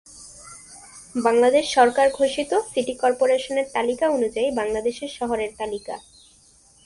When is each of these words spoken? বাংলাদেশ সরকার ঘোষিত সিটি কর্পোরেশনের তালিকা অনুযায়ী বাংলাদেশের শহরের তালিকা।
বাংলাদেশ 1.23 1.65
সরকার 1.77 2.07
ঘোষিত 2.17 2.51
সিটি 2.71 2.93
কর্পোরেশনের 3.03 3.67
তালিকা 3.75 4.05
অনুযায়ী 4.09 4.49
বাংলাদেশের 4.59 5.11
শহরের 5.17 5.51
তালিকা। 5.59 5.95